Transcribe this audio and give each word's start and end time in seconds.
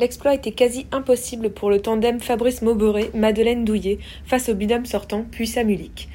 L'exploit 0.00 0.32
était 0.32 0.52
quasi 0.52 0.86
impossible 0.92 1.50
pour 1.50 1.68
le 1.68 1.78
tandem 1.78 2.20
Fabrice 2.20 2.62
Mauberet-Madeleine 2.62 3.66
Douillet 3.66 3.98
face 4.24 4.48
au 4.48 4.54
binôme 4.54 4.86
sortant 4.86 5.26
puis 5.30 5.46
Samulik. 5.46 6.08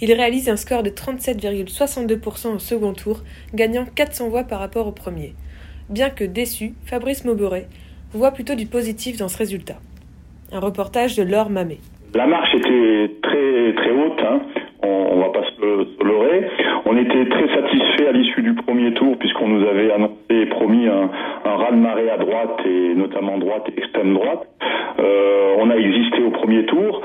Il 0.00 0.12
réalise 0.12 0.48
un 0.48 0.56
score 0.56 0.82
de 0.82 0.90
37,62% 0.90 2.56
au 2.56 2.58
second 2.58 2.94
tour, 2.94 3.20
gagnant 3.54 3.84
400 3.94 4.30
voix 4.30 4.42
par 4.42 4.58
rapport 4.58 4.88
au 4.88 4.90
premier. 4.90 5.34
Bien 5.88 6.10
que 6.10 6.24
déçu, 6.24 6.72
Fabrice 6.84 7.24
Mauberet 7.24 7.68
voit 8.12 8.32
plutôt 8.32 8.56
du 8.56 8.66
positif 8.66 9.18
dans 9.18 9.28
ce 9.28 9.38
résultat. 9.38 9.76
Un 10.50 10.58
reportage 10.58 11.14
de 11.14 11.22
Laure 11.22 11.50
Mamet. 11.50 11.78
La 12.16 12.26
marche 12.26 12.52
était 12.56 13.12
très 13.22 13.72
très 13.76 13.92
haute, 13.92 14.20
hein. 14.20 14.40
on, 14.82 15.14
ne 15.14 15.20
va 15.20 15.28
pas 15.28 15.44
se, 15.44 16.04
leurrer. 16.04 16.48
On 16.86 16.96
très 17.26 17.48
satisfait 17.54 18.08
à 18.08 18.12
l'issue 18.12 18.42
du 18.42 18.54
premier 18.54 18.92
tour 18.94 19.16
puisqu'on 19.18 19.48
nous 19.48 19.66
avait 19.66 19.90
annoncé 19.92 20.14
et 20.30 20.46
promis 20.46 20.86
un, 20.86 21.10
un 21.44 21.56
raz-de-marée 21.56 22.10
à 22.10 22.18
droite 22.18 22.60
et 22.66 22.94
notamment 22.94 23.38
droite 23.38 23.64
et 23.68 23.78
extrême 23.78 24.14
droite. 24.14 24.46
Euh, 24.98 25.54
on 25.58 25.70
a 25.70 25.76
existé 25.76 26.22
au 26.22 26.30
premier 26.30 26.64
tour. 26.66 27.02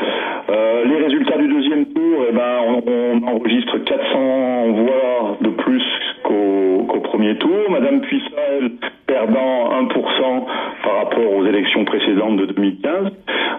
Euh, 0.49 0.85
les 0.85 0.97
résultats 1.03 1.37
du 1.37 1.47
deuxième 1.47 1.85
tour, 1.85 2.25
eh 2.29 2.33
ben, 2.33 2.81
on, 2.87 3.27
enregistre 3.27 3.77
400 3.77 4.71
voix 4.71 5.37
de 5.41 5.49
plus 5.49 5.83
qu'au 6.23 6.99
premier 7.03 7.37
tour. 7.37 7.69
Madame 7.69 8.01
Puissal 8.01 8.71
perdant 9.05 9.69
1% 9.87 10.45
par 10.83 10.95
rapport 10.97 11.33
aux 11.33 11.45
élections 11.45 11.85
précédentes 11.85 12.37
de 12.37 12.45
2015. 12.47 13.11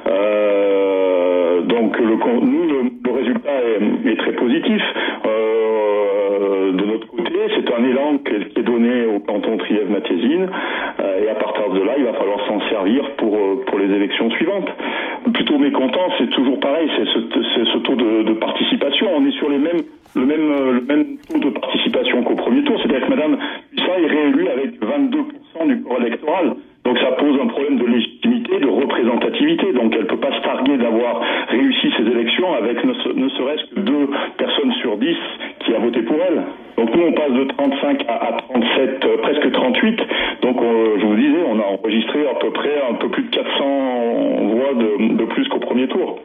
Euh, 0.07 1.61
donc 1.62 1.98
le, 1.98 2.17
nous, 2.42 2.64
le, 2.69 3.12
résultat 3.12 3.51
est, 4.07 4.17
très 4.17 4.33
positif. 4.33 4.83
Euh, 5.27 6.73
de 6.73 6.84
notre 6.84 7.07
côté, 7.09 7.33
c'est 7.57 7.73
un 7.73 7.84
élan 7.84 8.19
qui 8.19 8.58
est 8.58 8.63
donné 8.63 9.04
au 9.15 9.20
canton 9.20 9.57
Trièves-Matésine 9.57 10.48
euh, 11.01 11.25
et 11.25 11.29
à 11.29 11.34
partir 11.34 11.70
de 11.70 11.81
là, 11.81 11.93
il 11.97 12.05
va 12.05 12.12
falloir 12.15 12.39
s'en 12.47 12.61
servir 12.69 13.11
pour, 13.17 13.37
pour 13.67 13.79
les 13.79 13.95
élections 13.95 14.31
suivantes. 14.31 14.69
Plutôt 15.33 15.59
mécontent, 15.59 16.09
c'est 16.19 16.31
toujours 16.31 16.61
pareil, 16.61 16.91
c'est 16.97 17.05
ce, 17.05 17.79
taux 17.79 17.97
de, 17.97 18.33
participation. 18.35 19.09
On 19.17 19.27
est 19.27 19.37
sur 19.39 19.48
les 19.48 19.59
mêmes, 19.59 19.83
le, 20.15 20.27
même, 20.27 20.75
le 20.75 20.81
même 20.83 21.17
taux 21.31 21.39
de 21.39 21.51
participation 21.51 22.23
qu'au 22.23 22.35
premier 22.35 22.62
tour, 22.65 22.79
c'est-à-dire 22.79 23.07
que 23.07 23.11
Madame 23.11 23.39
Puissat 23.70 24.01
est 24.01 24.07
réélue 24.07 24.48
avec 24.48 24.81
22% 24.81 25.69
du 25.69 25.83
corps 25.83 26.01
électoral. 26.01 26.57
Donc 26.85 26.98
ça 26.98 27.12
pose 27.12 27.41
un 27.41 27.47
problème 27.47 27.79
de 27.79 27.87
légitimité, 27.87 28.59
de 28.59 28.69
représentativité. 28.69 29.73
Donc 29.73 29.95
elle 29.95 30.03
ne 30.03 30.07
peut 30.07 30.19
pas 30.19 30.37
se 30.37 30.42
targuer 30.42 30.77
d'avoir 30.77 31.23
réussi 31.48 31.91
ces 31.97 32.03
élections 32.03 32.53
avec 32.53 32.85
ne, 32.85 32.92
serait-ce 33.29 33.75
que 33.75 33.81
deux 33.81 34.09
personnes 34.37 34.73
sur 34.83 34.97
dix 34.98 35.17
qui 35.61 35.75
a 35.75 35.79
voté 35.79 36.03
pour 36.03 36.17
elle. 36.17 36.42
Nous 36.95 37.03
on 37.03 37.12
passe 37.12 37.33
de 37.33 37.45
35 37.45 38.05
à, 38.09 38.37
37, 38.48 39.05
euh, 39.05 39.17
presque 39.23 39.53
38. 39.53 40.00
Donc 40.42 40.56
je 40.61 41.05
vous 41.05 41.17
disais, 41.17 41.42
on 41.47 41.59
a 41.59 41.64
enregistré 41.64 42.27
à 42.28 42.34
peu 42.34 42.51
près 42.53 42.83
un 42.89 42.95
peu 42.95 43.09
plus 43.09 43.25
de 43.25 43.31
400 43.31 43.64
voix 44.55 44.74
de, 44.74 45.24
plus 45.24 45.48
qu'au 45.48 45.58
premier 45.58 45.89
tour. 45.89 46.20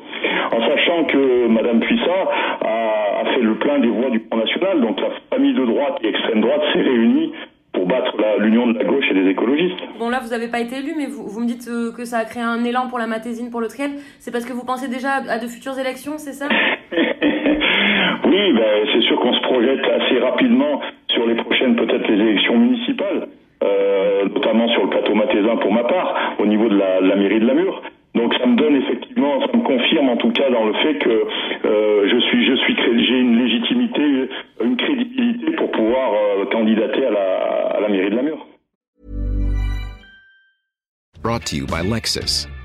En 0.51 0.59
sachant 0.67 1.05
que 1.05 1.47
Madame 1.47 1.79
Puissat 1.79 2.29
a, 2.61 3.25
fait 3.33 3.41
le 3.41 3.55
plein 3.55 3.79
des 3.79 3.88
voix 3.88 4.09
du 4.09 4.19
Front 4.19 4.38
National, 4.38 4.81
donc 4.81 4.99
la 5.01 5.09
famille 5.31 5.53
de 5.53 5.66
droite 5.66 5.97
et 6.03 6.09
extrême 6.09 6.41
droite 6.41 6.61
s'est 6.73 6.81
réunie 6.81 7.33
pour 7.73 7.85
battre 7.88 8.15
l'union 8.39 8.67
de 8.67 8.77
la 8.77 8.83
gauche 8.83 9.05
et 9.09 9.13
des 9.13 9.29
écologistes. 9.29 9.79
Bon 9.97 10.09
là 10.09 10.19
vous 10.21 10.29
n'avez 10.29 10.47
pas 10.47 10.59
été 10.59 10.77
élu 10.77 10.94
mais 10.97 11.05
vous, 11.05 11.27
vous 11.27 11.39
me 11.39 11.47
dites 11.47 11.67
euh, 11.67 11.91
que 11.91 12.05
ça 12.05 12.19
a 12.19 12.25
créé 12.25 12.44
un 12.44 12.63
élan 12.63 12.88
pour 12.89 12.99
la 12.99 13.07
Matésine, 13.07 13.49
pour 13.49 13.61
le 13.61 13.67
Triel. 13.67 13.91
C'est 14.19 14.31
parce 14.31 14.45
que 14.45 14.53
vous 14.53 14.65
pensez 14.65 14.88
déjà 14.88 15.21
à 15.29 15.39
de 15.39 15.47
futures 15.47 15.77
élections, 15.79 16.17
c'est 16.17 16.33
ça? 16.33 16.47
Oui, 18.29 18.53
ben, 18.53 18.88
c'est 18.94 19.01
sûr 19.01 19.19
qu'on 19.19 19.34
se 19.34 19.41
projette 19.41 19.84
assez 19.85 20.19
rapidement 20.19 20.81
sur 21.07 21.25
les 21.25 21.34
prochaines 21.34 21.75
peut-être 21.75 22.07
les 22.07 22.22
élections 22.29 22.56
municipales, 22.57 23.28
euh, 23.63 24.25
notamment 24.25 24.67
sur 24.69 24.84
le 24.84 24.90
plateau 24.90 25.16
matésin 25.16 25.56
pour 25.57 25.73
ma 25.73 25.84
part, 25.84 26.35
au 26.38 26.45
niveau 26.45 26.69
de 26.69 26.78
la, 26.78 27.01
de 27.01 27.07
la 27.07 27.16
mairie 27.16 27.39
de 27.39 27.47
Lamur. 27.47 27.81
Donc 28.13 28.35
ça 28.35 28.45
me 28.45 28.56
donne 28.56 28.75
effectivement, 28.75 29.41
ça 29.41 29.57
me 29.57 29.63
confirme 29.63 30.09
en 30.09 30.18
tout 30.18 30.31
cas 30.31 30.47
dans 30.51 30.63
le 30.66 30.73
fait 30.73 31.00
que 31.00 31.09
euh, 31.09 32.07
je 32.07 32.19
suis, 32.19 32.45
je 32.45 32.56
suis, 32.57 32.75
j'ai 33.07 33.19
une 33.19 33.39
légitimité, 33.44 34.29
une 34.63 34.78
crédibilité 34.78 35.51
pour 35.53 35.72
pouvoir 35.72 36.13
euh, 36.13 36.45
candidater 36.51 37.07
à 37.07 37.12
la, 37.12 37.79
la 37.81 37.88
mairie 37.89 38.12
de 38.12 38.16
Namur. 38.16 38.45
Brought 41.23 41.45
to 41.45 41.56
you 41.56 41.66
by 41.66 41.81
Lexus. 41.81 42.47